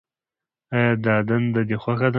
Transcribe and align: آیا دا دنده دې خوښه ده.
آیا 0.75 0.93
دا 1.05 1.15
دنده 1.27 1.61
دې 1.69 1.77
خوښه 1.81 2.01
ده. 2.07 2.09